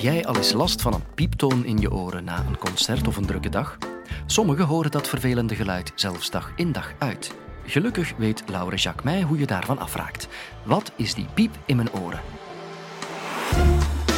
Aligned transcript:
jij 0.00 0.26
al 0.26 0.36
eens 0.36 0.52
last 0.52 0.82
van 0.82 0.94
een 0.94 1.14
pieptoon 1.14 1.64
in 1.64 1.78
je 1.78 1.92
oren 1.92 2.24
na 2.24 2.44
een 2.46 2.58
concert 2.58 3.08
of 3.08 3.16
een 3.16 3.26
drukke 3.26 3.48
dag? 3.48 3.78
Sommigen 4.26 4.64
horen 4.64 4.90
dat 4.90 5.08
vervelende 5.08 5.54
geluid 5.54 5.92
zelfs 5.94 6.30
dag 6.30 6.52
in 6.56 6.72
dag 6.72 6.92
uit. 6.98 7.34
Gelukkig 7.66 8.12
weet 8.16 8.42
Laure 8.46 8.76
Jacquemij 8.76 9.22
hoe 9.22 9.38
je 9.38 9.46
daarvan 9.46 9.78
afraakt. 9.78 10.28
Wat 10.64 10.92
is 10.96 11.14
die 11.14 11.26
piep 11.34 11.58
in 11.66 11.76
mijn 11.76 11.92
oren? 11.92 12.20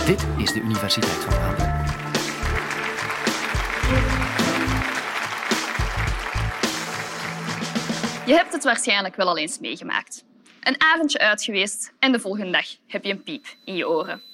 Dit 0.06 0.26
is 0.36 0.52
de 0.52 0.60
Universiteit 0.60 1.12
van 1.12 1.32
Vlaanderen. 1.32 1.84
Je 8.26 8.32
hebt 8.32 8.52
het 8.52 8.64
waarschijnlijk 8.64 9.16
wel 9.16 9.28
al 9.28 9.38
eens 9.38 9.58
meegemaakt. 9.58 10.24
Een 10.62 10.80
avondje 10.80 11.18
uit 11.18 11.42
geweest 11.42 11.92
en 11.98 12.12
de 12.12 12.20
volgende 12.20 12.52
dag 12.52 12.66
heb 12.86 13.04
je 13.04 13.10
een 13.10 13.22
piep 13.22 13.46
in 13.64 13.76
je 13.76 13.88
oren. 13.88 14.31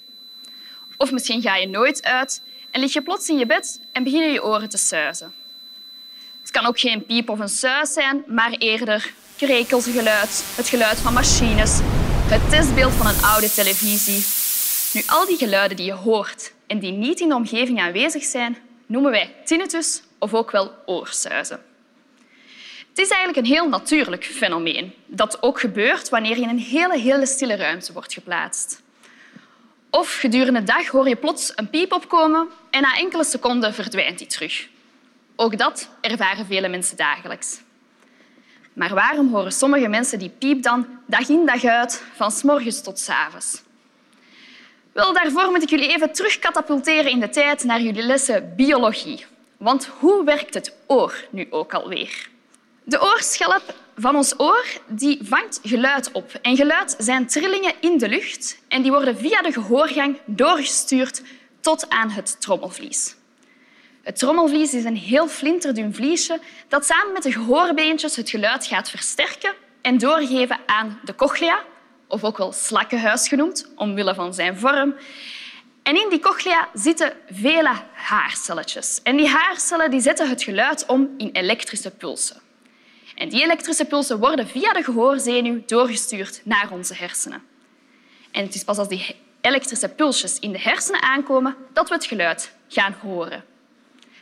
Of 0.99 1.13
misschien 1.13 1.43
ga 1.43 1.57
je 1.57 1.69
nooit 1.69 2.03
uit 2.03 2.43
en 2.71 2.81
lig 2.81 2.93
je 2.93 3.03
plots 3.03 3.29
in 3.29 3.39
je 3.39 3.47
bed 3.47 3.81
en 3.93 4.03
beginnen 4.03 4.33
je 4.33 4.45
oren 4.45 4.69
te 4.69 4.79
suizen. 4.79 5.35
Het 6.41 6.51
kan 6.51 6.67
ook 6.67 6.79
geen 6.81 7.07
piep 7.07 7.29
of 7.29 7.39
een 7.39 7.49
suis 7.49 7.93
zijn, 7.93 8.25
maar 8.27 8.51
eerder 8.51 9.13
krekelgeluid, 9.37 10.45
het 10.57 10.69
geluid 10.69 10.99
van 10.99 11.13
machines, 11.13 11.81
het 12.29 12.51
testbeeld 12.51 12.93
van 12.93 13.07
een 13.07 13.23
oude 13.23 13.51
televisie. 13.51 14.25
Nu, 14.93 15.03
al 15.07 15.27
die 15.27 15.37
geluiden 15.37 15.77
die 15.77 15.87
je 15.87 15.93
hoort 15.93 16.53
en 16.67 16.79
die 16.79 16.93
niet 16.93 17.21
in 17.21 17.29
de 17.29 17.35
omgeving 17.35 17.81
aanwezig 17.81 18.25
zijn, 18.25 18.57
noemen 18.87 19.11
wij 19.11 19.35
tinnitus 19.45 20.03
of 20.19 20.35
ook 20.35 20.51
wel 20.51 20.75
oorsuizen. 20.87 21.61
Het 22.89 22.99
is 22.99 23.09
eigenlijk 23.09 23.39
een 23.39 23.53
heel 23.55 23.69
natuurlijk 23.69 24.25
fenomeen 24.25 24.95
dat 25.07 25.43
ook 25.43 25.61
gebeurt 25.61 26.09
wanneer 26.09 26.37
je 26.37 26.43
in 26.43 26.49
een 26.49 26.59
hele, 26.59 26.99
hele 26.99 27.27
stille 27.27 27.57
ruimte 27.57 27.93
wordt 27.93 28.13
geplaatst. 28.13 28.83
Of 29.91 30.15
gedurende 30.15 30.59
de 30.59 30.65
dag 30.65 30.87
hoor 30.87 31.09
je 31.09 31.17
plots 31.17 31.53
een 31.55 31.71
piep 31.71 31.93
opkomen 31.93 32.49
en 32.71 32.83
na 32.83 32.97
enkele 32.97 33.25
seconden 33.25 33.75
verdwijnt 33.75 34.19
die 34.19 34.27
terug. 34.27 34.69
Ook 35.37 35.59
dat 35.59 35.89
ervaren 36.01 36.47
vele 36.47 36.69
mensen 36.69 36.97
dagelijks. 36.97 37.61
Maar 38.73 38.95
waarom 38.95 39.35
horen 39.35 39.53
sommige 39.53 39.89
mensen 39.89 40.19
die 40.19 40.33
piep 40.39 40.63
dan 40.63 40.87
dag 41.07 41.29
in 41.29 41.47
dag 41.47 41.65
uit, 41.65 42.05
van 42.15 42.31
s 42.31 42.43
morgens 42.43 42.83
tot 42.83 42.99
s 42.99 43.09
avonds? 43.09 43.63
Wel, 44.93 45.13
daarvoor 45.13 45.51
moet 45.51 45.63
ik 45.63 45.71
jullie 45.71 45.89
even 45.89 46.13
terugkatapulteren 46.13 47.11
in 47.11 47.21
de 47.21 47.29
tijd 47.29 47.65
naar 47.65 47.81
jullie 47.81 48.03
lessen 48.03 48.53
biologie. 48.57 49.27
Want 49.57 49.87
hoe 49.87 50.25
werkt 50.25 50.55
het 50.55 50.77
oor 50.87 51.25
nu 51.31 51.47
ook 51.51 51.75
alweer? 51.75 52.29
De 52.85 53.03
oorschelp 53.03 53.75
van 54.01 54.17
ons 54.17 54.35
oor 54.41 54.67
die 54.87 55.19
vangt 55.23 55.61
geluid 55.63 56.13
op. 56.13 56.33
En 56.43 56.57
geluid 56.57 56.95
zijn 56.99 57.27
trillingen 57.27 57.75
in 57.81 57.99
de 57.99 58.09
lucht 58.09 58.59
en 58.69 58.83
die 58.83 58.91
worden 58.91 59.17
via 59.17 59.43
de 59.43 59.53
gehoorgang 59.53 60.19
doorgestuurd 60.27 61.23
tot 61.61 61.89
aan 61.91 62.11
het 62.11 62.41
trommelvlies. 62.41 63.17
Het 64.03 64.19
trommelvlies 64.19 64.75
is 64.75 64.85
een 64.85 64.97
heel 64.97 65.29
flinterdun 65.29 65.95
vliesje 65.95 66.41
dat 66.69 66.87
samen 66.87 67.13
met 67.13 67.23
de 67.23 67.33
gehoorbeentjes 67.33 68.17
het 68.17 68.31
geluid 68.31 68.67
gaat 68.67 68.91
versterken 68.91 69.53
en 69.83 69.99
doorgeven 69.99 70.59
aan 70.67 71.01
de 71.05 71.15
cochlea, 71.15 71.65
of 72.09 72.25
ook 72.25 72.37
wel 72.39 72.53
slakkenhuis 72.53 73.29
genoemd, 73.29 73.71
omwille 73.77 74.15
van 74.15 74.35
zijn 74.35 74.59
vorm. 74.59 74.95
En 75.83 75.97
in 75.97 76.07
die 76.11 76.21
cochlea 76.21 76.69
zitten 76.75 77.13
vele 77.31 77.73
haarcelletjes. 77.93 79.01
En 79.03 79.17
die 79.17 79.29
haarcellen 79.29 79.91
die 79.91 80.01
zetten 80.01 80.29
het 80.29 80.43
geluid 80.43 80.87
om 80.87 81.15
in 81.17 81.31
elektrische 81.33 81.91
pulsen. 81.91 82.48
En 83.19 83.29
die 83.29 83.43
elektrische 83.43 83.85
pulsen 83.85 84.19
worden 84.19 84.49
via 84.49 84.73
de 84.73 84.83
gehoorzenuw 84.83 85.63
doorgestuurd 85.67 86.41
naar 86.45 86.69
onze 86.71 86.95
hersenen. 86.95 87.43
En 88.31 88.45
het 88.45 88.55
is 88.55 88.65
pas 88.65 88.79
als 88.79 88.89
die 88.89 89.17
elektrische 89.41 89.89
pulsjes 89.89 90.39
in 90.39 90.53
de 90.53 90.61
hersenen 90.61 91.03
aankomen 91.03 91.57
dat 91.73 91.89
we 91.89 91.95
het 91.95 92.05
geluid 92.05 92.53
gaan 92.69 92.95
horen. 93.01 93.45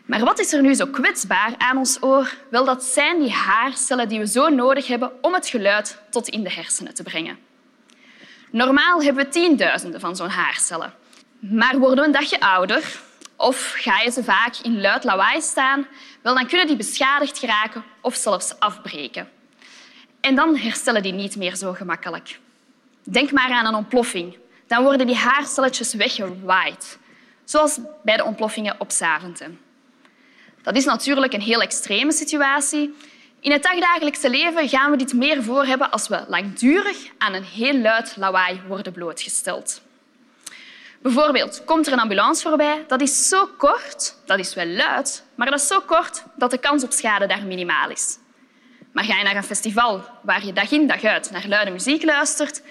Maar 0.04 0.24
wat 0.24 0.38
is 0.38 0.52
er 0.52 0.62
nu 0.62 0.74
zo 0.74 0.86
kwetsbaar 0.86 1.54
aan 1.58 1.76
ons 1.76 2.02
oor? 2.02 2.34
Wel, 2.50 2.64
dat 2.64 2.84
zijn 2.84 3.20
die 3.20 3.30
haarcellen 3.30 4.08
die 4.08 4.18
we 4.18 4.26
zo 4.26 4.48
nodig 4.48 4.86
hebben 4.86 5.12
om 5.20 5.34
het 5.34 5.48
geluid 5.48 5.98
tot 6.10 6.28
in 6.28 6.42
de 6.42 6.52
hersenen 6.52 6.94
te 6.94 7.02
brengen. 7.02 7.38
Normaal 8.50 9.02
hebben 9.02 9.24
we 9.24 9.30
tienduizenden 9.30 10.00
van 10.00 10.16
zo'n 10.16 10.28
haarcellen. 10.28 10.94
Maar 11.38 11.78
worden 11.78 11.98
we 11.98 12.06
een 12.06 12.12
dagje 12.12 12.40
ouder 12.40 13.00
of 13.36 13.74
ga 13.76 14.00
je 14.00 14.10
ze 14.10 14.24
vaak 14.24 14.56
in 14.62 14.80
luid 14.80 15.04
lawaai 15.04 15.40
staan, 15.40 15.86
wel, 16.22 16.34
dan 16.34 16.46
kunnen 16.46 16.66
die 16.66 16.76
beschadigd 16.76 17.38
geraken 17.38 17.84
of 18.00 18.14
zelfs 18.14 18.58
afbreken. 18.58 19.28
En 20.20 20.34
dan 20.34 20.56
herstellen 20.56 21.02
die 21.02 21.12
niet 21.12 21.36
meer 21.36 21.56
zo 21.56 21.72
gemakkelijk. 21.72 22.38
Denk 23.02 23.30
maar 23.32 23.50
aan 23.50 23.66
een 23.66 23.74
ontploffing. 23.74 24.36
Dan 24.66 24.82
worden 24.82 25.06
die 25.06 25.16
haarcelletjes 25.16 25.94
weggewaaid, 25.94 26.98
zoals 27.44 27.78
bij 28.02 28.16
de 28.16 28.24
ontploffingen 28.24 28.74
op 28.78 28.90
Zaventem. 28.90 29.60
Dat 30.62 30.76
is 30.76 30.84
natuurlijk 30.84 31.32
een 31.32 31.40
heel 31.40 31.60
extreme 31.60 32.12
situatie. 32.12 32.94
In 33.40 33.52
het 33.52 33.62
dagdagelijkse 33.62 34.30
leven 34.30 34.68
gaan 34.68 34.90
we 34.90 34.96
dit 34.96 35.12
meer 35.12 35.42
voor 35.42 35.64
hebben 35.64 35.90
als 35.90 36.08
we 36.08 36.24
langdurig 36.28 36.96
aan 37.18 37.34
een 37.34 37.44
heel 37.44 37.78
luid 37.78 38.16
lawaai 38.16 38.60
worden 38.68 38.92
blootgesteld. 38.92 39.80
Bijvoorbeeld, 41.06 41.62
komt 41.64 41.86
er 41.86 41.92
een 41.92 42.00
ambulance 42.00 42.48
voorbij, 42.48 42.84
dat 42.86 43.00
is 43.00 43.28
zo 43.28 43.46
kort, 43.46 44.16
dat 44.24 44.38
is 44.38 44.54
wel 44.54 44.66
luid, 44.66 45.24
maar 45.34 45.50
dat 45.50 45.60
is 45.60 45.66
zo 45.66 45.80
kort 45.80 46.22
dat 46.36 46.50
de 46.50 46.58
kans 46.58 46.84
op 46.84 46.92
schade 46.92 47.26
daar 47.26 47.46
minimaal 47.46 47.90
is. 47.90 48.18
Maar 48.92 49.04
ga 49.04 49.16
je 49.16 49.24
naar 49.24 49.36
een 49.36 49.42
festival 49.42 50.04
waar 50.22 50.46
je 50.46 50.52
dag 50.52 50.70
in 50.70 50.86
dag 50.86 51.04
uit 51.04 51.30
naar 51.30 51.44
luide 51.48 51.70
muziek 51.70 52.04
luistert, 52.04 52.62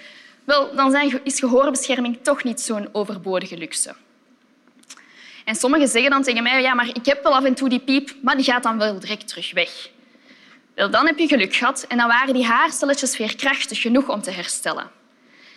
wel, 0.44 0.74
dan 0.74 1.20
is 1.24 1.38
gehoorbescherming 1.38 2.18
toch 2.22 2.44
niet 2.44 2.60
zo'n 2.60 2.88
overbodige 2.92 3.56
luxe. 3.56 3.94
En 5.44 5.54
sommigen 5.54 5.88
zeggen 5.88 6.10
dan 6.10 6.22
tegen 6.22 6.42
mij, 6.42 6.62
ja, 6.62 6.74
maar 6.74 6.88
ik 6.88 7.06
heb 7.06 7.22
wel 7.22 7.34
af 7.34 7.44
en 7.44 7.54
toe 7.54 7.68
die 7.68 7.80
piep, 7.80 8.14
maar 8.22 8.36
die 8.36 8.44
gaat 8.44 8.62
dan 8.62 8.78
wel 8.78 8.98
direct 8.98 9.28
terug 9.28 9.52
weg. 9.52 9.90
Wel, 10.74 10.90
dan 10.90 11.06
heb 11.06 11.18
je 11.18 11.26
geluk 11.26 11.54
gehad 11.54 11.84
en 11.88 11.96
dan 11.96 12.08
waren 12.08 12.34
die 12.34 12.46
haarcelletjes 12.46 13.16
weer 13.16 13.36
krachtig 13.36 13.80
genoeg 13.80 14.08
om 14.08 14.22
te 14.22 14.30
herstellen. 14.30 14.95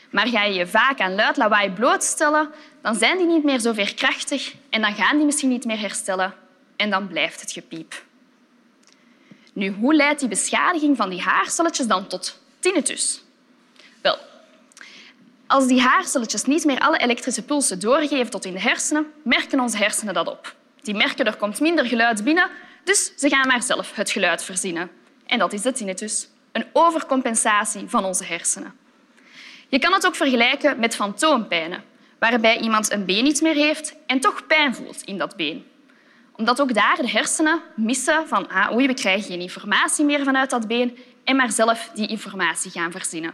Maar 0.09 0.27
ga 0.27 0.43
je 0.43 0.53
je 0.53 0.67
vaak 0.67 0.99
aan 0.99 1.15
luid 1.15 1.37
lawaai 1.37 1.71
blootstellen, 1.71 2.49
dan 2.81 2.95
zijn 2.95 3.17
die 3.17 3.27
niet 3.27 3.43
meer 3.43 3.59
zo 3.59 3.73
veerkrachtig 3.73 4.53
en 4.69 4.81
dan 4.81 4.93
gaan 4.93 5.17
die 5.17 5.25
misschien 5.25 5.49
niet 5.49 5.65
meer 5.65 5.79
herstellen 5.79 6.33
en 6.75 6.89
dan 6.89 7.07
blijft 7.07 7.41
het 7.41 7.51
gepiep. 7.51 8.03
Nu, 9.53 9.71
hoe 9.71 9.95
leidt 9.95 10.19
die 10.19 10.29
beschadiging 10.29 10.97
van 10.97 11.09
die 11.09 11.21
haarcelletjes 11.21 11.87
dan 11.87 12.07
tot 12.07 12.39
tinnitus? 12.59 13.23
Wel, 14.01 14.17
als 15.47 15.67
die 15.67 15.81
haarcelletjes 15.81 16.43
niet 16.43 16.65
meer 16.65 16.79
alle 16.79 16.97
elektrische 16.97 17.43
pulsen 17.43 17.79
doorgeven 17.79 18.29
tot 18.29 18.45
in 18.45 18.53
de 18.53 18.59
hersenen, 18.59 19.13
merken 19.23 19.59
onze 19.59 19.77
hersenen 19.77 20.13
dat 20.13 20.27
op. 20.27 20.55
Die 20.81 20.95
merken 20.95 21.25
er 21.25 21.35
komt 21.35 21.59
minder 21.59 21.85
geluid 21.85 22.23
binnen, 22.23 22.49
dus 22.83 23.13
ze 23.17 23.29
gaan 23.29 23.47
maar 23.47 23.63
zelf 23.63 23.95
het 23.95 24.11
geluid 24.11 24.43
verzinnen. 24.43 24.91
En 25.25 25.39
dat 25.39 25.53
is 25.53 25.61
de 25.61 25.71
tinnitus, 25.71 26.27
een 26.51 26.65
overcompensatie 26.73 27.83
van 27.87 28.05
onze 28.05 28.23
hersenen. 28.23 28.78
Je 29.69 29.79
kan 29.79 29.93
het 29.93 30.05
ook 30.05 30.15
vergelijken 30.15 30.79
met 30.79 30.95
fantoompijnen, 30.95 31.83
waarbij 32.19 32.59
iemand 32.59 32.91
een 32.91 33.05
been 33.05 33.23
niet 33.23 33.41
meer 33.41 33.55
heeft 33.55 33.95
en 34.05 34.19
toch 34.19 34.47
pijn 34.47 34.75
voelt 34.75 35.01
in 35.01 35.17
dat 35.17 35.35
been. 35.35 35.65
Omdat 36.35 36.61
ook 36.61 36.73
daar 36.73 36.95
de 36.95 37.09
hersenen 37.09 37.61
missen 37.75 38.27
van 38.27 38.49
ah, 38.49 38.71
oei, 38.71 38.87
we 38.87 38.93
krijgen 38.93 39.31
geen 39.31 39.41
informatie 39.41 40.05
meer 40.05 40.23
vanuit 40.23 40.49
dat 40.49 40.67
been 40.67 40.97
en 41.23 41.35
maar 41.35 41.51
zelf 41.51 41.91
die 41.93 42.07
informatie 42.07 42.71
gaan 42.71 42.91
verzinnen. 42.91 43.33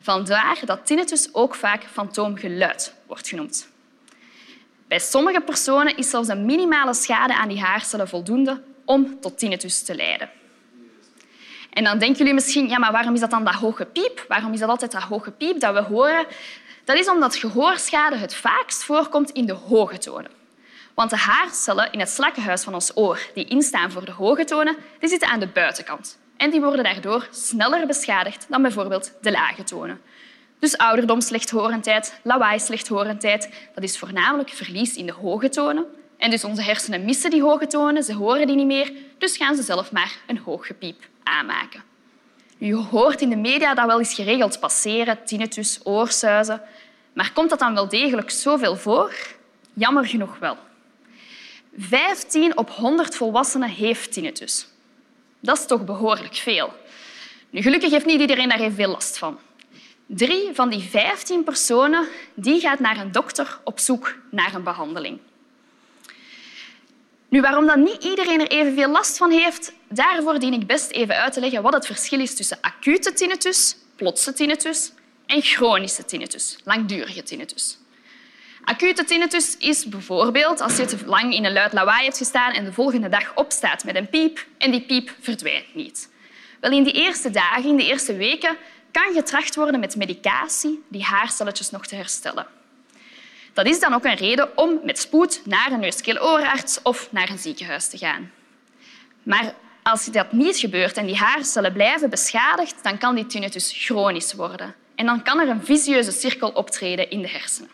Vandaar 0.00 0.58
dat 0.64 0.86
tinnitus 0.86 1.34
ook 1.34 1.54
vaak 1.54 1.84
fantoomgeluid 1.84 2.94
wordt 3.06 3.28
genoemd. 3.28 3.68
Bij 4.88 4.98
sommige 4.98 5.40
personen 5.40 5.96
is 5.96 6.10
zelfs 6.10 6.28
een 6.28 6.44
minimale 6.44 6.94
schade 6.94 7.34
aan 7.34 7.48
die 7.48 7.60
haarcellen 7.60 8.08
voldoende 8.08 8.62
om 8.84 9.20
tot 9.20 9.38
tinnitus 9.38 9.82
te 9.82 9.94
leiden. 9.94 10.30
En 11.70 11.84
dan 11.84 11.98
denken 11.98 12.18
jullie 12.18 12.34
misschien, 12.34 12.68
ja, 12.68 12.78
maar 12.78 12.92
waarom 12.92 13.14
is 13.14 13.20
dat 13.20 13.30
dan 13.30 13.44
dat 13.44 13.54
hoge 13.54 13.84
piep? 13.84 14.24
Waarom 14.28 14.52
is 14.52 14.60
dat 14.60 14.68
altijd 14.68 14.92
dat 14.92 15.02
hoge 15.02 15.30
piep 15.30 15.60
dat 15.60 15.74
we 15.74 15.80
horen? 15.80 16.26
Dat 16.84 16.96
is 16.96 17.08
omdat 17.08 17.36
gehoorschade 17.36 18.16
het 18.16 18.34
vaakst 18.34 18.84
voorkomt 18.84 19.30
in 19.30 19.46
de 19.46 19.52
hoge 19.52 19.98
tonen. 19.98 20.30
Want 20.94 21.10
de 21.10 21.16
haarcellen 21.16 21.92
in 21.92 22.00
het 22.00 22.08
slakkenhuis 22.08 22.62
van 22.62 22.74
ons 22.74 22.96
oor, 22.96 23.20
die 23.34 23.44
instaan 23.44 23.90
voor 23.90 24.04
de 24.04 24.12
hoge 24.12 24.44
tonen, 24.44 24.76
die 24.98 25.08
zitten 25.08 25.28
aan 25.28 25.40
de 25.40 25.46
buitenkant. 25.46 26.18
En 26.36 26.50
die 26.50 26.60
worden 26.60 26.84
daardoor 26.84 27.28
sneller 27.30 27.86
beschadigd 27.86 28.46
dan 28.48 28.62
bijvoorbeeld 28.62 29.12
de 29.20 29.30
lage 29.30 29.64
tonen. 29.64 30.00
Dus 30.58 30.76
ouderdom, 30.76 31.20
slechthorendheid, 31.20 32.20
lawaai, 32.22 32.58
slechthorendheid, 32.58 33.68
dat 33.74 33.84
is 33.84 33.98
voornamelijk 33.98 34.48
verlies 34.48 34.96
in 34.96 35.06
de 35.06 35.12
hoge 35.12 35.48
tonen. 35.48 35.84
En 36.16 36.30
dus 36.30 36.44
onze 36.44 36.62
hersenen 36.62 37.04
missen 37.04 37.30
die 37.30 37.42
hoge 37.42 37.66
tonen, 37.66 38.02
ze 38.02 38.14
horen 38.14 38.46
die 38.46 38.56
niet 38.56 38.66
meer, 38.66 38.92
dus 39.18 39.36
gaan 39.36 39.56
ze 39.56 39.62
zelf 39.62 39.92
maar 39.92 40.16
een 40.26 40.38
hoog 40.38 40.66
gepiep 40.66 41.08
aanmaken. 41.30 41.82
U 42.58 42.74
hoort 42.74 43.20
in 43.20 43.28
de 43.28 43.36
media 43.36 43.74
dat 43.74 43.86
wel 43.86 43.98
eens 43.98 44.14
geregeld 44.14 44.60
passeren, 44.60 45.24
tinnitus, 45.24 45.80
oorsuizen. 45.82 46.62
Maar 47.12 47.32
komt 47.32 47.50
dat 47.50 47.58
dan 47.58 47.74
wel 47.74 47.88
degelijk 47.88 48.30
zoveel 48.30 48.76
voor? 48.76 49.14
Jammer 49.74 50.06
genoeg 50.06 50.38
wel. 50.38 50.56
15 51.76 52.56
op 52.56 52.70
100 52.70 53.16
volwassenen 53.16 53.68
heeft 53.68 54.12
tinnitus. 54.12 54.68
Dat 55.40 55.58
is 55.58 55.66
toch 55.66 55.84
behoorlijk 55.84 56.34
veel. 56.34 56.72
Nu, 57.50 57.62
gelukkig 57.62 57.90
heeft 57.90 58.06
niet 58.06 58.20
iedereen 58.20 58.48
daar 58.48 58.60
even 58.60 58.74
veel 58.74 58.90
last 58.90 59.18
van. 59.18 59.38
Drie 60.06 60.50
van 60.52 60.68
die 60.68 60.80
15 60.80 61.44
personen 61.44 62.08
die 62.34 62.60
gaat 62.60 62.78
naar 62.78 62.96
een 62.96 63.12
dokter 63.12 63.58
op 63.64 63.78
zoek 63.78 64.16
naar 64.30 64.54
een 64.54 64.62
behandeling. 64.62 65.18
Nu, 67.30 67.40
waarom 67.40 67.66
dan 67.66 67.82
niet 67.82 68.04
iedereen 68.04 68.40
er 68.40 68.46
evenveel 68.46 68.88
last 68.88 69.16
van 69.16 69.30
heeft, 69.30 69.72
daarvoor 69.88 70.38
dien 70.38 70.52
ik 70.52 70.66
best 70.66 70.90
even 70.90 71.14
uit 71.14 71.32
te 71.32 71.40
leggen 71.40 71.62
wat 71.62 71.72
het 71.72 71.86
verschil 71.86 72.20
is 72.20 72.36
tussen 72.36 72.58
acute 72.60 73.12
tinnitus, 73.12 73.76
plotse 73.96 74.32
tinnitus 74.32 74.92
en 75.26 75.42
chronische 75.42 76.04
tinnitus, 76.04 76.58
langdurige 76.64 77.22
tinnitus. 77.22 77.78
Acute 78.64 79.04
tinnitus 79.04 79.56
is 79.56 79.88
bijvoorbeeld 79.88 80.60
als 80.60 80.76
je 80.76 80.84
te 80.84 80.96
lang 81.06 81.34
in 81.34 81.44
een 81.44 81.52
luid 81.52 81.72
lawaai 81.72 82.04
hebt 82.04 82.16
gestaan 82.16 82.52
en 82.52 82.64
de 82.64 82.72
volgende 82.72 83.08
dag 83.08 83.34
opstaat 83.34 83.84
met 83.84 83.96
een 83.96 84.08
piep 84.08 84.46
en 84.58 84.70
die 84.70 84.82
piep 84.82 85.10
verdwijnt 85.20 85.74
niet. 85.74 86.10
Wel, 86.60 86.72
in 86.72 86.84
die 86.84 86.92
eerste 86.92 87.30
dagen, 87.30 87.64
in 87.64 87.76
de 87.76 87.86
eerste 87.86 88.16
weken, 88.16 88.56
kan 88.90 89.14
getracht 89.14 89.54
worden 89.54 89.80
met 89.80 89.96
medicatie 89.96 90.82
die 90.88 91.02
haarcelletjes 91.02 91.70
nog 91.70 91.86
te 91.86 91.94
herstellen. 91.94 92.46
Dat 93.60 93.72
is 93.72 93.80
dan 93.80 93.94
ook 93.94 94.04
een 94.04 94.14
reden 94.14 94.58
om 94.58 94.80
met 94.84 94.98
spoed 94.98 95.42
naar 95.44 95.72
een 95.72 95.80
neus 95.80 96.82
of 96.82 97.12
naar 97.12 97.30
een 97.30 97.38
ziekenhuis 97.38 97.88
te 97.88 97.98
gaan. 97.98 98.30
Maar 99.22 99.54
als 99.82 100.04
dat 100.04 100.32
niet 100.32 100.56
gebeurt 100.56 100.96
en 100.96 101.06
die 101.06 101.16
haarcellen 101.16 101.72
blijven 101.72 102.10
beschadigd, 102.10 102.82
dan 102.82 102.98
kan 102.98 103.14
die 103.14 103.26
tinnitus 103.26 103.72
chronisch 103.84 104.32
worden. 104.32 104.74
En 104.94 105.06
dan 105.06 105.22
kan 105.22 105.40
er 105.40 105.48
een 105.48 105.64
vicieuze 105.64 106.10
cirkel 106.10 106.48
optreden 106.48 107.10
in 107.10 107.20
de 107.20 107.28
hersenen. 107.28 107.70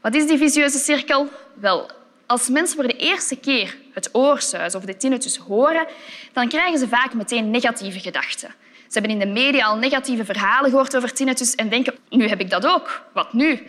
Wat 0.00 0.14
is 0.14 0.26
die 0.26 0.38
vicieuze 0.38 0.78
cirkel? 0.78 1.28
Wel, 1.54 1.90
als 2.26 2.48
mensen 2.48 2.76
voor 2.76 2.86
de 2.86 2.96
eerste 2.96 3.36
keer 3.36 3.76
het 3.92 4.08
oorsuis 4.12 4.74
of 4.74 4.84
de 4.84 4.96
tinnitus 4.96 5.36
horen, 5.36 5.86
dan 6.32 6.48
krijgen 6.48 6.78
ze 6.78 6.88
vaak 6.88 7.14
meteen 7.14 7.50
negatieve 7.50 8.00
gedachten. 8.00 8.54
Ze 8.88 8.98
hebben 8.98 9.10
in 9.10 9.18
de 9.18 9.40
media 9.40 9.66
al 9.66 9.76
negatieve 9.76 10.24
verhalen 10.24 10.70
gehoord 10.70 10.96
over 10.96 11.12
tinnitus 11.12 11.54
en 11.54 11.68
denken, 11.68 11.94
nu 12.08 12.28
heb 12.28 12.40
ik 12.40 12.50
dat 12.50 12.66
ook. 12.66 13.02
Wat 13.12 13.32
nu? 13.32 13.66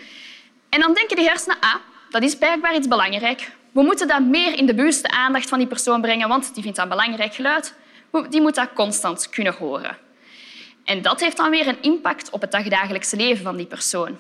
En 0.70 0.80
dan 0.80 0.94
denken 0.94 1.16
die 1.16 1.28
hersenen, 1.28 1.60
ah, 1.60 1.76
dat 2.10 2.24
is 2.24 2.36
blijkbaar 2.36 2.76
iets 2.76 2.88
belangrijk. 2.88 3.52
We 3.72 3.82
moeten 3.82 4.08
dat 4.08 4.22
meer 4.22 4.58
in 4.58 4.66
de 4.66 4.74
bewuste 4.74 5.10
aandacht 5.10 5.50
van 5.50 5.58
die 5.58 5.68
persoon 5.68 6.02
brengen, 6.02 6.28
want 6.28 6.54
die 6.54 6.64
vindt 6.64 6.78
dat 6.78 6.90
belangrijk 6.90 7.34
geluid. 7.34 7.74
Die 8.30 8.42
moet 8.42 8.56
dat 8.56 8.74
constant 8.74 9.30
kunnen 9.30 9.54
horen. 9.54 9.98
En 10.84 11.02
dat 11.02 11.20
heeft 11.20 11.38
dan 11.38 11.50
weer 11.50 11.68
een 11.68 11.82
impact 11.82 12.30
op 12.30 12.42
het 12.42 12.52
dagdagelijkse 12.52 13.16
leven 13.16 13.44
van 13.44 13.58
die 13.58 13.66
persoon. 13.66 14.18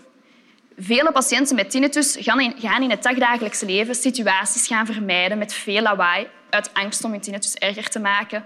Vele 0.77 1.11
patiënten 1.11 1.55
met 1.55 1.71
tinnitus 1.71 2.17
gaan 2.57 2.81
in 2.83 2.89
het 2.89 3.03
dagdagelijkse 3.03 3.65
leven 3.65 3.95
situaties 3.95 4.67
gaan 4.67 4.85
vermijden 4.85 5.38
met 5.38 5.53
veel 5.53 5.81
lawaai 5.81 6.27
uit 6.49 6.73
angst 6.73 7.03
om 7.03 7.11
hun 7.11 7.21
tinnitus 7.21 7.53
erger 7.53 7.89
te 7.89 7.99
maken. 7.99 8.45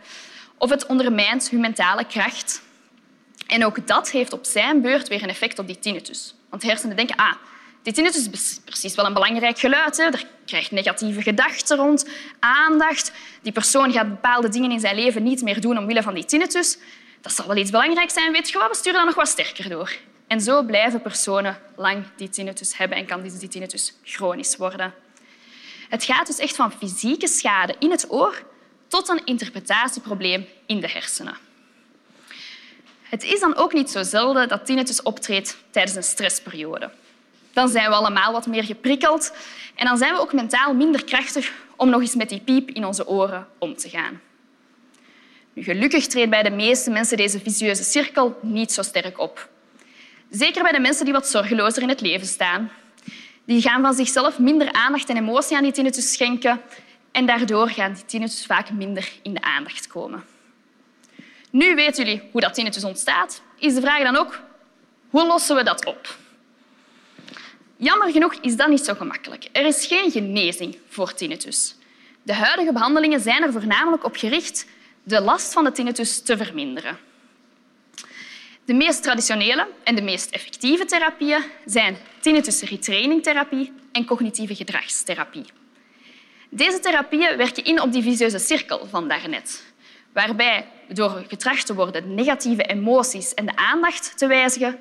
Of 0.58 0.70
het 0.70 0.86
ondermijnt 0.86 1.50
hun 1.50 1.60
mentale 1.60 2.06
kracht. 2.06 2.62
En 3.48 3.66
ook 3.66 3.88
dat 3.88 4.12
heeft 4.12 4.34
op 4.34 4.46
zijn 4.46 4.82
beurt 4.82 5.08
weer 5.08 5.24
een 5.24 5.30
effect 5.30 5.60
op 5.60 5.68
die 5.68 5.80
tinnitus. 5.80 6.36
Want 6.50 6.64
hersenen 6.64 6.96
denken, 6.96 7.16
ah, 7.16 7.34
tinnitus 7.82 8.30
is 8.30 8.60
precies 8.66 8.96
wel 8.96 9.06
een 9.06 9.14
belangrijk 9.14 9.60
geluid. 9.60 9.98
Hè. 9.98 10.04
Er 10.04 10.26
krijgt 10.46 10.72
negatieve 10.72 11.22
gedachten 11.22 11.78
rond, 11.78 12.10
aandacht. 12.40 13.12
Die 13.42 13.52
persoon 13.52 13.92
gaat 13.92 14.10
bepaalde 14.10 14.50
dingen 14.50 14.72
in 14.72 14.80
zijn 14.80 14.96
leven 14.96 15.24
niet 15.24 15.42
meer 15.42 15.62
doen 15.62 15.78
omwille 15.78 16.04
van 16.04 16.14
die 16.14 16.26
tinnitus. 16.26 16.78
Dat 17.22 17.34
zal 17.34 17.48
wel 17.48 17.56
iets 17.56 17.72
belangrijks 17.72 18.14
zijn, 18.14 18.32
weet 18.32 18.50
je 18.50 18.58
wat? 18.58 18.70
We 18.70 18.76
sturen 18.76 18.98
dat 18.98 19.06
nog 19.06 19.16
wat 19.16 19.28
sterker 19.28 19.70
door. 19.70 19.96
En 20.28 20.42
zo 20.42 20.64
blijven 20.64 21.02
personen 21.02 21.58
lang 21.76 22.06
die 22.16 22.30
tinnitus 22.30 22.78
hebben 22.78 22.98
en 22.98 23.06
kan 23.06 23.22
die 23.22 23.48
tinnitus 23.48 23.94
chronisch 24.04 24.58
worden. 24.58 24.94
Het 25.90 26.04
gaat 26.04 26.28
dus 26.28 26.38
echt 26.38 26.56
van 26.56 26.72
fysieke 26.72 27.28
schade 27.28 27.76
in 27.80 27.92
het 27.92 28.12
oor 28.12 28.44
tot 28.88 29.10
een 29.10 29.26
interpretatieprobleem 29.26 30.48
in 30.66 30.80
de 30.80 30.90
hersenen. 30.90 31.38
Het 33.02 33.24
is 33.24 33.40
dan 33.40 33.56
ook 33.56 33.74
niet 33.74 33.90
zo 33.90 34.04
zelden 34.04 34.48
dat 34.48 34.66
tinnitus 34.66 35.02
optreedt 35.02 35.58
tijdens 35.70 35.96
een 35.96 36.04
stressperiode. 36.04 36.92
Dan 37.54 37.70
zijn 37.70 37.90
we 37.90 37.96
allemaal 37.96 38.32
wat 38.32 38.48
meer 38.48 38.64
geprikkeld 38.64 39.34
en 39.76 39.86
dan 39.86 39.98
zijn 39.98 40.14
we 40.14 40.20
ook 40.20 40.34
mentaal 40.34 40.74
minder 40.74 41.04
krachtig 41.04 41.52
om 41.76 41.90
nog 41.90 42.02
eens 42.02 42.16
met 42.16 42.30
die 42.30 42.40
piep 42.40 42.70
in 42.70 42.86
onze 42.86 43.08
oren 43.08 43.48
om 43.58 43.76
te 43.76 43.90
gaan. 43.90 44.22
Nu, 45.54 45.64
gelukkig 45.64 46.08
treedt 46.08 46.30
bij 46.30 46.44
de 46.44 46.50
meeste 46.50 46.90
mensen 46.90 47.18
deze 47.18 47.40
vicieuze 47.40 47.84
cirkel 47.84 48.40
niet 48.42 48.72
zo 48.72 48.82
sterk 48.82 49.20
op. 49.20 49.50
Zeker 50.30 50.64
bij 50.64 50.72
de 50.72 50.80
mensen 50.80 51.06
die 51.06 51.14
wat 51.14 51.28
zorgelozer 51.28 51.82
in 51.82 51.90
het 51.90 52.02
leven 52.02 52.28
staan. 52.28 52.72
Die 53.46 53.62
gaan 53.62 53.82
van 53.82 53.94
zichzelf 53.94 54.40
minder 54.40 54.72
aandacht 54.72 55.10
en 55.10 55.18
emotie 55.18 55.58
aan 55.58 55.64
die 55.64 55.72
tinnitus 55.72 56.14
schenken 56.14 56.62
en 57.12 57.26
daardoor 57.26 57.70
gaan 57.70 57.94
die 57.94 58.06
tinnitus 58.06 58.46
vaak 58.46 58.72
minder 58.72 59.12
in 59.22 59.34
de 59.34 59.42
aandacht 59.42 59.88
komen. 59.88 60.24
Nu 61.50 61.76
weten 61.76 62.06
jullie 62.06 62.22
hoe 62.32 62.42
dat 62.42 62.54
tinnitus 62.54 62.84
ontstaat. 62.84 63.42
Is 63.58 63.74
de 63.74 63.82
vraag 63.82 64.04
dan 64.04 64.16
ook, 64.16 64.42
hoe 65.10 65.28
lossen 65.28 65.56
we 65.56 65.64
dat 65.64 65.86
op? 65.86 66.20
Jammer 67.84 68.12
genoeg 68.12 68.34
is 68.34 68.56
dat 68.56 68.68
niet 68.68 68.86
zo 68.86 68.94
gemakkelijk. 68.94 69.50
Er 69.52 69.66
is 69.66 69.86
geen 69.86 70.12
genezing 70.12 70.78
voor 70.88 71.14
tinnitus. 71.14 71.76
De 72.24 72.34
huidige 72.34 72.74
behandelingen 72.74 73.20
zijn 73.20 73.44
er 73.44 73.52
voornamelijk 73.52 74.04
op 74.04 74.16
gericht 74.16 74.66
de 75.04 75.22
last 75.22 75.54
van 75.54 75.64
de 75.64 75.72
tinnitus 75.72 76.22
te 76.22 76.38
verminderen. 76.38 76.98
De 78.66 78.74
meest 78.74 79.04
traditionele 79.04 79.68
en 79.84 79.96
de 79.96 80.02
meest 80.02 80.32
effectieve 80.32 80.86
therapieën 80.86 81.44
zijn 81.66 81.98
tinnitus 82.20 82.62
retraining 82.62 83.24
therapie 83.24 83.74
en 83.92 84.06
cognitieve 84.06 84.56
gedragstherapie. 84.56 85.46
Deze 86.50 86.80
therapieën 86.80 87.38
werken 87.38 87.64
in 87.64 87.82
op 87.82 87.92
die 87.92 88.04
vicieuze 88.04 88.40
cirkel 88.40 88.88
van 88.90 89.08
daarnet, 89.08 89.64
waarbij 90.14 90.68
door 90.88 91.24
getracht 91.28 91.66
te 91.66 91.74
worden 91.74 92.02
de 92.02 92.10
negatieve 92.10 92.64
emoties 92.64 93.34
en 93.34 93.46
de 93.46 93.56
aandacht 93.56 94.18
te 94.18 94.28
wijzigen, 94.28 94.80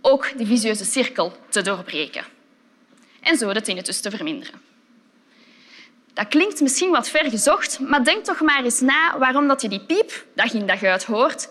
ook 0.00 0.32
die 0.36 0.46
vicieuze 0.46 0.84
cirkel 0.84 1.32
te 1.48 1.62
doorbreken 1.62 2.36
en 3.28 3.36
zo 3.36 3.52
de 3.52 3.60
tinnitus 3.60 4.00
te 4.00 4.10
verminderen. 4.10 4.60
Dat 6.12 6.28
klinkt 6.28 6.60
misschien 6.60 6.90
wat 6.90 7.08
ver 7.08 7.30
gezocht, 7.30 7.78
maar 7.80 8.04
denk 8.04 8.24
toch 8.24 8.40
maar 8.40 8.64
eens 8.64 8.80
na 8.80 9.18
waarom 9.18 9.48
dat 9.48 9.62
je 9.62 9.68
die 9.68 9.80
piep 9.80 10.26
dag 10.34 10.52
in 10.52 10.66
dag 10.66 10.82
uit 10.82 11.04
hoort, 11.04 11.48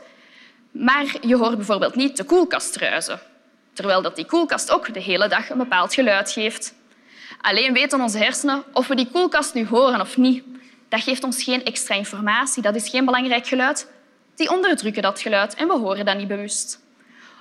maar 0.72 1.16
je 1.22 1.36
hoort 1.36 1.56
bijvoorbeeld 1.56 1.96
niet 1.96 2.18
de 2.18 2.24
koelkast 2.24 2.76
ruizen, 2.76 3.20
terwijl 3.74 4.02
dat 4.02 4.16
die 4.16 4.26
koelkast 4.26 4.72
ook 4.72 4.94
de 4.94 5.00
hele 5.00 5.28
dag 5.28 5.50
een 5.50 5.58
bepaald 5.58 5.94
geluid 5.94 6.32
geeft. 6.32 6.74
Alleen 7.42 7.74
weten 7.74 8.02
onze 8.02 8.18
hersenen 8.18 8.64
of 8.74 8.88
we 8.88 8.96
die 8.96 9.10
koelkast 9.12 9.54
nu 9.54 9.68
horen 9.68 10.02
of 10.02 10.18
niet. 10.18 10.44
Dat 10.90 11.02
geeft 11.02 11.24
ons 11.24 11.44
geen 11.44 11.64
extra 11.64 11.96
informatie, 11.96 12.62
dat 12.62 12.76
is 12.76 12.90
geen 12.90 13.06
belangrijk 13.06 13.48
geluid. 13.48 13.92
Die 14.36 14.52
onderdrukken 14.52 15.02
dat 15.02 15.22
geluid 15.22 15.56
en 15.56 15.68
we 15.68 15.74
horen 15.74 16.06
dat 16.06 16.18
niet 16.18 16.28
bewust. 16.28 16.80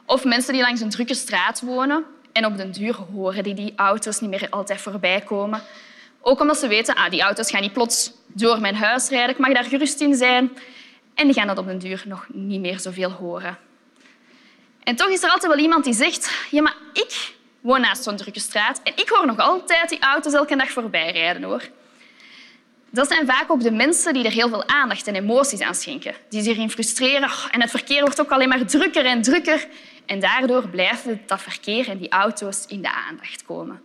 Of 0.07 0.25
mensen 0.25 0.53
die 0.53 0.63
langs 0.63 0.81
een 0.81 0.91
drukke 0.91 1.15
straat 1.15 1.61
wonen 1.61 2.05
en 2.37 2.47
op 2.47 2.57
den 2.57 2.71
duur 2.71 2.95
horen 3.13 3.43
die 3.43 3.55
die 3.55 3.73
auto's 3.77 4.21
niet 4.21 4.31
meer 4.31 4.47
altijd 4.51 4.81
voorbij 4.81 5.21
komen. 5.21 5.63
Ook 6.21 6.41
omdat 6.41 6.59
ze 6.59 6.69
weten, 6.69 6.95
ah, 6.95 7.11
die 7.11 7.23
auto's 7.23 7.51
gaan 7.51 7.61
niet 7.61 7.73
plots 7.73 8.13
door 8.27 8.61
mijn 8.61 8.75
huis 8.75 9.09
rijden, 9.09 9.31
ik 9.31 9.39
mag 9.39 9.53
daar 9.53 9.65
gerust 9.65 10.01
in 10.01 10.15
zijn. 10.15 10.59
En 11.15 11.27
die 11.27 11.35
gaan 11.35 11.47
dat 11.47 11.59
op 11.59 11.67
den 11.67 11.79
duur 11.79 12.03
nog 12.07 12.27
niet 12.33 12.61
meer 12.61 12.81
zoveel 12.81 13.11
horen. 13.11 13.59
En 14.83 14.97
toch 14.97 15.09
is 15.09 15.23
er 15.23 15.31
altijd 15.31 15.53
wel 15.53 15.63
iemand 15.63 15.85
die 15.85 15.95
zegt, 15.95 16.47
ja, 16.51 16.63
maar 16.63 16.77
ik 16.93 17.35
woon 17.61 17.81
naast 17.81 18.03
zo'n 18.03 18.17
drukke 18.17 18.41
straat 18.41 18.81
en 18.83 18.93
ik 18.97 19.09
hoor 19.09 19.27
nog 19.27 19.39
altijd 19.39 19.89
die 19.89 20.01
auto's 20.01 20.33
elke 20.33 20.57
dag 20.57 20.71
voorbij 20.71 21.13
rijden. 21.13 21.43
Hoor. 21.43 21.63
Dat 22.91 23.09
zijn 23.09 23.27
vaak 23.27 23.51
ook 23.51 23.63
de 23.63 23.71
mensen 23.71 24.13
die 24.13 24.25
er 24.25 24.33
heel 24.33 24.49
veel 24.49 24.69
aandacht 24.69 25.07
en 25.07 25.15
emoties 25.15 25.61
aan 25.61 25.75
schenken. 25.75 26.15
Die 26.29 26.43
zich 26.43 26.57
erin 26.57 26.71
frustreren 26.71 27.31
en 27.51 27.61
het 27.61 27.71
verkeer 27.71 28.01
wordt 28.01 28.21
ook 28.21 28.31
alleen 28.31 28.49
maar 28.49 28.67
drukker 28.67 29.05
en 29.05 29.23
drukker. 29.23 29.67
En 30.07 30.21
daardoor 30.21 30.69
blijven 30.69 31.23
dat 31.27 31.43
verkeer 31.43 31.89
en 31.89 31.99
die 31.99 32.09
auto's 32.09 32.65
in 32.67 32.83
de 32.83 32.93
aandacht 32.93 33.45
komen. 33.45 33.83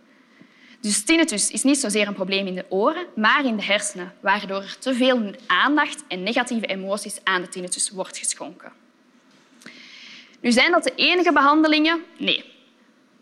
Dus 0.80 1.04
tinnitus 1.04 1.50
is 1.50 1.62
niet 1.62 1.78
zozeer 1.78 2.06
een 2.06 2.14
probleem 2.14 2.46
in 2.46 2.54
de 2.54 2.64
oren, 2.68 3.06
maar 3.14 3.44
in 3.44 3.56
de 3.56 3.64
hersenen, 3.64 4.14
waardoor 4.20 4.62
er 4.62 4.78
te 4.78 4.94
veel 4.94 5.34
aandacht 5.46 6.04
en 6.08 6.22
negatieve 6.22 6.66
emoties 6.66 7.20
aan 7.24 7.42
de 7.42 7.48
tinnitus 7.48 7.90
wordt 7.90 8.18
geschonken. 8.18 8.72
Nu 10.40 10.52
zijn 10.52 10.70
dat 10.70 10.84
de 10.84 10.92
enige 10.94 11.32
behandelingen? 11.32 12.04
Nee. 12.18 12.44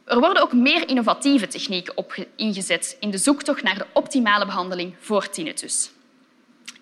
Er 0.04 0.18
worden 0.18 0.42
ook 0.42 0.52
meer 0.52 0.88
innovatieve 0.88 1.46
technieken 1.46 1.94
ingezet 2.36 2.96
in 3.00 3.10
de 3.10 3.18
zoektocht 3.18 3.62
naar 3.62 3.78
de 3.78 3.86
optimale 3.92 4.46
behandeling 4.46 4.94
voor 5.00 5.28
tinnitus. 5.28 5.90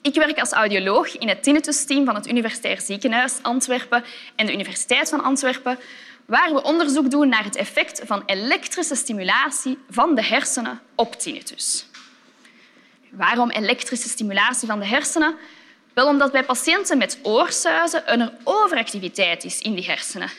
Ik 0.02 0.14
werk 0.14 0.40
als 0.40 0.52
audioloog 0.52 1.18
in 1.18 1.28
het 1.28 1.42
tinnitus-team 1.42 2.04
van 2.04 2.14
het 2.14 2.28
Universitair 2.28 2.80
Ziekenhuis 2.80 3.38
Antwerpen 3.42 4.04
en 4.36 4.46
de 4.46 4.52
Universiteit 4.52 5.08
van 5.08 5.22
Antwerpen, 5.22 5.78
waar 6.26 6.52
we 6.52 6.62
onderzoek 6.62 7.10
doen 7.10 7.28
naar 7.28 7.44
het 7.44 7.56
effect 7.56 8.00
van 8.04 8.22
elektrische 8.26 8.94
stimulatie 8.94 9.78
van 9.90 10.14
de 10.14 10.22
hersenen 10.22 10.80
op 10.94 11.14
tinnitus. 11.14 11.86
Waarom 13.10 13.50
elektrische 13.50 14.08
stimulatie 14.08 14.68
van 14.68 14.78
de 14.78 14.86
hersenen? 14.86 15.34
Wel 15.94 16.06
omdat 16.06 16.32
bij 16.32 16.44
patiënten 16.44 16.98
met 16.98 17.18
oorsuizen 17.22 18.12
een 18.12 18.30
overactiviteit 18.44 19.44
is 19.44 19.60
in 19.60 19.74
die 19.74 19.84
hersenen. 19.84 20.30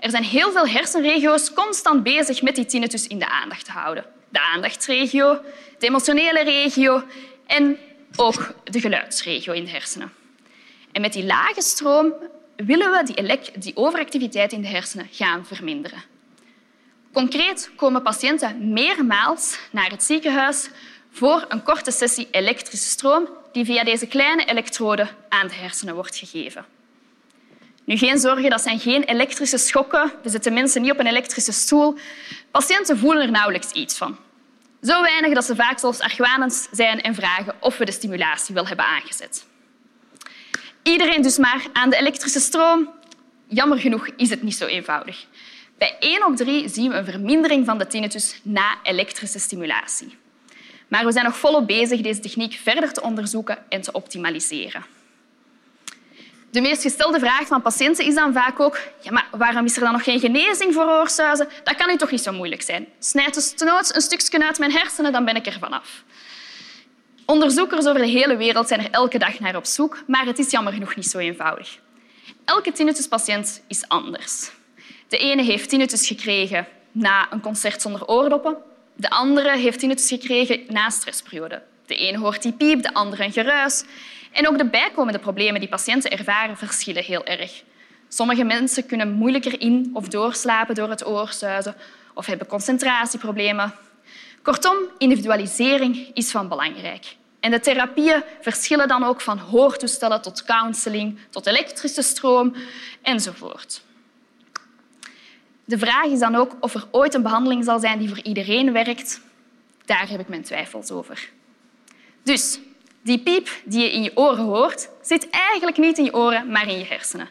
Er 0.00 0.10
zijn 0.10 0.24
heel 0.24 0.52
veel 0.52 0.66
hersenregio's 0.66 1.52
constant 1.52 2.02
bezig 2.02 2.42
met 2.42 2.54
die 2.54 2.66
tinnitus 2.66 3.06
in 3.06 3.18
de 3.18 3.28
aandacht 3.28 3.64
te 3.64 3.70
houden. 3.70 4.04
De 4.28 4.40
aandachtsregio, 4.40 5.40
de 5.78 5.86
emotionele 5.86 6.42
regio 6.42 7.02
en 7.46 7.78
ook 8.16 8.54
de 8.64 8.80
geluidsregio 8.80 9.52
in 9.52 9.64
de 9.64 9.70
hersenen. 9.70 10.12
En 10.92 11.00
met 11.00 11.12
die 11.12 11.24
lage 11.24 11.62
stroom 11.62 12.12
willen 12.56 12.90
we 12.90 13.12
die, 13.12 13.60
die 13.60 13.76
overactiviteit 13.76 14.52
in 14.52 14.62
de 14.62 14.68
hersenen 14.68 15.08
gaan 15.10 15.46
verminderen. 15.46 16.02
Concreet 17.12 17.70
komen 17.76 18.02
patiënten 18.02 18.72
meermaals 18.72 19.58
naar 19.70 19.90
het 19.90 20.02
ziekenhuis 20.02 20.70
voor 21.10 21.44
een 21.48 21.62
korte 21.62 21.90
sessie 21.90 22.28
elektrische 22.30 22.88
stroom 22.88 23.28
die 23.52 23.64
via 23.64 23.84
deze 23.84 24.06
kleine 24.06 24.44
elektroden 24.44 25.08
aan 25.28 25.48
de 25.48 25.54
hersenen 25.54 25.94
wordt 25.94 26.16
gegeven. 26.16 26.64
Nu, 27.84 27.96
geen 27.96 28.18
zorgen, 28.18 28.50
dat 28.50 28.60
zijn 28.60 28.80
geen 28.80 29.02
elektrische 29.02 29.58
schokken. 29.58 30.12
We 30.22 30.28
zetten 30.28 30.52
mensen 30.52 30.82
niet 30.82 30.90
op 30.90 30.98
een 30.98 31.06
elektrische 31.06 31.52
stoel. 31.52 31.98
Patiënten 32.50 32.98
voelen 32.98 33.22
er 33.22 33.30
nauwelijks 33.30 33.72
iets 33.72 33.96
van. 33.96 34.18
Zo 34.82 35.02
weinig 35.02 35.34
dat 35.34 35.44
ze 35.44 35.54
vaak 35.54 35.78
zelfs 35.78 36.00
argwanend 36.00 36.68
zijn 36.72 37.00
en 37.00 37.14
vragen 37.14 37.54
of 37.60 37.78
we 37.78 37.84
de 37.84 37.92
stimulatie 37.92 38.54
wel 38.54 38.66
hebben 38.66 38.84
aangezet. 38.84 39.46
Iedereen 40.82 41.22
dus 41.22 41.38
maar 41.38 41.66
aan 41.72 41.90
de 41.90 41.96
elektrische 41.96 42.40
stroom. 42.40 42.90
Jammer 43.46 43.78
genoeg 43.78 44.08
is 44.16 44.30
het 44.30 44.42
niet 44.42 44.54
zo 44.56 44.66
eenvoudig. 44.66 45.26
Bij 45.78 45.96
1 45.98 46.26
op 46.26 46.36
3 46.36 46.68
zien 46.68 46.90
we 46.90 46.96
een 46.96 47.04
vermindering 47.04 47.66
van 47.66 47.78
de 47.78 47.86
tinnitus 47.86 48.40
na 48.42 48.76
elektrische 48.82 49.38
stimulatie. 49.38 50.16
Maar 50.88 51.04
we 51.04 51.12
zijn 51.12 51.24
nog 51.24 51.36
volop 51.36 51.66
bezig 51.66 52.00
deze 52.00 52.20
techniek 52.20 52.52
verder 52.52 52.92
te 52.92 53.02
onderzoeken 53.02 53.58
en 53.68 53.80
te 53.80 53.92
optimaliseren. 53.92 54.84
De 56.52 56.60
meest 56.60 56.82
gestelde 56.82 57.18
vraag 57.18 57.46
van 57.46 57.62
patiënten 57.62 58.04
is 58.04 58.14
dan 58.14 58.32
vaak 58.32 58.60
ook 58.60 58.78
ja, 59.00 59.12
maar 59.12 59.28
waarom 59.30 59.64
is 59.64 59.76
er 59.76 59.82
dan 59.82 59.92
nog 59.92 60.04
geen 60.04 60.20
genezing 60.20 60.74
voor 60.74 60.84
oorsuizen? 60.84 61.48
Dat 61.64 61.74
kan 61.74 61.88
nu 61.88 61.96
toch 61.96 62.10
niet 62.10 62.20
zo 62.20 62.32
moeilijk 62.32 62.62
zijn. 62.62 62.86
Snijd 62.98 63.34
dus 63.34 63.54
nooit 63.56 63.94
een 63.94 64.00
stukje 64.00 64.44
uit 64.46 64.58
mijn 64.58 64.72
hersenen, 64.72 65.12
dan 65.12 65.24
ben 65.24 65.36
ik 65.36 65.46
er 65.46 65.56
vanaf. 65.60 66.04
Onderzoekers 67.26 67.86
over 67.86 68.00
de 68.00 68.08
hele 68.08 68.36
wereld 68.36 68.68
zijn 68.68 68.80
er 68.80 68.90
elke 68.90 69.18
dag 69.18 69.40
naar 69.40 69.56
op 69.56 69.66
zoek, 69.66 70.02
maar 70.06 70.26
het 70.26 70.38
is 70.38 70.50
jammer 70.50 70.72
genoeg 70.72 70.96
niet 70.96 71.06
zo 71.06 71.18
eenvoudig. 71.18 71.78
Elke 72.44 72.72
tinnituspatiënt 72.72 73.62
is 73.68 73.88
anders. 73.88 74.50
De 75.08 75.18
ene 75.18 75.42
heeft 75.42 75.68
tinnitus 75.68 76.06
gekregen 76.06 76.66
na 76.92 77.32
een 77.32 77.40
concert 77.40 77.82
zonder 77.82 78.06
oordoppen. 78.06 78.56
De 78.96 79.10
andere 79.10 79.56
heeft 79.56 79.78
tinnitus 79.78 80.08
gekregen 80.08 80.60
na 80.68 80.90
stressperiode. 80.90 81.62
De 81.86 81.96
ene 81.96 82.18
hoort 82.18 82.42
die 82.42 82.52
piep, 82.52 82.82
de 82.82 82.94
andere 82.94 83.24
een 83.24 83.32
geruis. 83.32 83.84
En 84.32 84.48
ook 84.48 84.58
de 84.58 84.64
bijkomende 84.64 85.18
problemen 85.18 85.60
die 85.60 85.68
patiënten 85.68 86.10
ervaren 86.10 86.56
verschillen 86.56 87.04
heel 87.04 87.24
erg. 87.24 87.62
Sommige 88.08 88.44
mensen 88.44 88.86
kunnen 88.86 89.12
moeilijker 89.12 89.60
in 89.60 89.90
of 89.92 90.08
doorslapen 90.08 90.74
door 90.74 90.88
het 90.88 91.06
oorsuizen 91.06 91.74
of 92.14 92.26
hebben 92.26 92.46
concentratieproblemen. 92.46 93.74
Kortom, 94.42 94.76
individualisering 94.98 96.10
is 96.14 96.30
van 96.30 96.48
belangrijk. 96.48 97.16
En 97.40 97.50
de 97.50 97.60
therapieën 97.60 98.22
verschillen 98.40 98.88
dan 98.88 99.02
ook 99.02 99.20
van 99.20 99.38
hoortoestellen 99.38 100.22
tot 100.22 100.44
counseling, 100.44 101.18
tot 101.30 101.46
elektrische 101.46 102.02
stroom 102.02 102.54
enzovoort. 103.02 103.82
De 105.64 105.78
vraag 105.78 106.04
is 106.04 106.18
dan 106.18 106.34
ook 106.34 106.56
of 106.60 106.74
er 106.74 106.86
ooit 106.90 107.14
een 107.14 107.22
behandeling 107.22 107.64
zal 107.64 107.78
zijn 107.78 107.98
die 107.98 108.08
voor 108.08 108.22
iedereen 108.22 108.72
werkt. 108.72 109.20
Daar 109.84 110.08
heb 110.08 110.20
ik 110.20 110.28
mijn 110.28 110.42
twijfels 110.42 110.90
over. 110.90 111.30
Dus 112.22 112.58
die 113.02 113.18
piep 113.18 113.48
die 113.64 113.82
je 113.82 113.92
in 113.92 114.02
je 114.02 114.16
oren 114.16 114.44
hoort, 114.44 114.88
zit 115.00 115.30
eigenlijk 115.30 115.76
niet 115.76 115.98
in 115.98 116.04
je 116.04 116.14
oren, 116.14 116.50
maar 116.50 116.68
in 116.68 116.78
je 116.78 116.84
hersenen. 116.84 117.28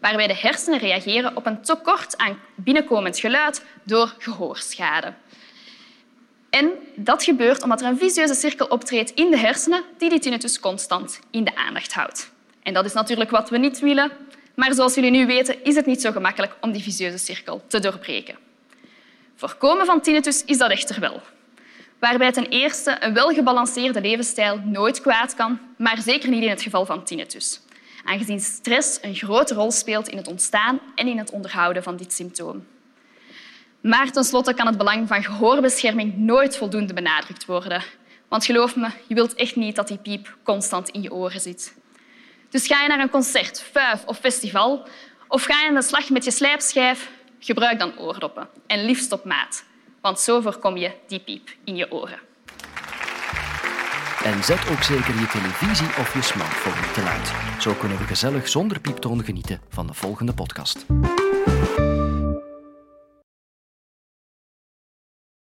Waarbij 0.00 0.26
de 0.26 0.36
hersenen 0.36 0.78
reageren 0.78 1.36
op 1.36 1.46
een 1.46 1.62
tekort 1.62 2.16
aan 2.16 2.38
binnenkomend 2.54 3.18
geluid 3.18 3.64
door 3.82 4.14
gehoorschade. 4.18 5.12
En 6.50 6.70
dat 6.94 7.24
gebeurt 7.24 7.62
omdat 7.62 7.80
er 7.80 7.86
een 7.86 7.98
visieuze 7.98 8.34
cirkel 8.34 8.66
optreedt 8.66 9.10
in 9.10 9.30
de 9.30 9.36
hersenen 9.36 9.82
die 9.98 10.10
die 10.10 10.18
tinnitus 10.18 10.60
constant 10.60 11.20
in 11.30 11.44
de 11.44 11.56
aandacht 11.56 11.92
houdt. 11.92 12.32
En 12.62 12.74
dat 12.74 12.84
is 12.84 12.92
natuurlijk 12.92 13.30
wat 13.30 13.50
we 13.50 13.58
niet 13.58 13.78
willen, 13.78 14.12
maar 14.54 14.74
zoals 14.74 14.94
jullie 14.94 15.10
nu 15.10 15.26
weten 15.26 15.64
is 15.64 15.74
het 15.74 15.86
niet 15.86 16.00
zo 16.00 16.12
gemakkelijk 16.12 16.56
om 16.60 16.72
die 16.72 16.82
visieuze 16.82 17.18
cirkel 17.18 17.62
te 17.66 17.78
doorbreken. 17.78 18.36
Voorkomen 19.34 19.86
van 19.86 20.00
tinnitus 20.00 20.44
is 20.44 20.58
dat 20.58 20.70
echter 20.70 21.00
wel 21.00 21.22
waarbij 21.98 22.32
ten 22.32 22.46
eerste 22.46 22.96
een 23.00 23.14
welgebalanceerde 23.14 24.00
levensstijl 24.00 24.60
nooit 24.64 25.00
kwaad 25.00 25.34
kan, 25.34 25.58
maar 25.78 26.00
zeker 26.00 26.28
niet 26.28 26.42
in 26.42 26.48
het 26.48 26.62
geval 26.62 26.86
van 26.86 27.04
tinnitus, 27.04 27.60
aangezien 28.04 28.40
stress 28.40 28.98
een 29.02 29.14
grote 29.14 29.54
rol 29.54 29.70
speelt 29.70 30.08
in 30.08 30.16
het 30.16 30.26
ontstaan 30.28 30.80
en 30.94 31.08
in 31.08 31.18
het 31.18 31.30
onderhouden 31.30 31.82
van 31.82 31.96
dit 31.96 32.12
symptoom. 32.12 32.66
Maar 33.80 34.12
tenslotte 34.12 34.54
kan 34.54 34.66
het 34.66 34.78
belang 34.78 35.08
van 35.08 35.24
gehoorbescherming 35.24 36.16
nooit 36.16 36.56
voldoende 36.56 36.94
benadrukt 36.94 37.44
worden. 37.44 37.82
Want 38.28 38.44
geloof 38.44 38.76
me, 38.76 38.90
je 39.06 39.14
wilt 39.14 39.34
echt 39.34 39.56
niet 39.56 39.76
dat 39.76 39.88
die 39.88 39.98
piep 39.98 40.36
constant 40.42 40.88
in 40.88 41.02
je 41.02 41.12
oren 41.12 41.40
zit. 41.40 41.74
Dus 42.48 42.66
ga 42.66 42.82
je 42.82 42.88
naar 42.88 43.00
een 43.00 43.10
concert, 43.10 43.62
vuif 43.72 44.04
of 44.04 44.18
festival, 44.18 44.88
of 45.28 45.44
ga 45.44 45.60
je 45.60 45.68
aan 45.68 45.74
de 45.74 45.82
slag 45.82 46.10
met 46.10 46.24
je 46.24 46.30
slijpschijf, 46.30 47.10
gebruik 47.38 47.78
dan 47.78 47.98
oordoppen. 47.98 48.48
En 48.66 48.84
liefst 48.84 49.12
op 49.12 49.24
maat 49.24 49.64
want 50.04 50.20
zo 50.20 50.40
voorkom 50.40 50.76
je 50.76 50.90
die 51.06 51.20
piep 51.20 51.48
in 51.64 51.76
je 51.76 51.92
oren. 51.92 52.18
En 54.24 54.44
zet 54.44 54.68
ook 54.70 54.82
zeker 54.82 55.14
je 55.20 55.26
televisie 55.26 55.86
of 55.86 56.14
je 56.14 56.22
smartphone 56.22 56.92
te 56.92 57.02
luid. 57.02 57.32
Zo 57.62 57.72
kunnen 57.72 57.98
we 57.98 58.04
gezellig 58.04 58.48
zonder 58.48 58.80
pieptoon 58.80 59.24
genieten 59.24 59.60
van 59.68 59.86
de 59.86 59.94
volgende 59.94 60.34
podcast. 60.34 60.86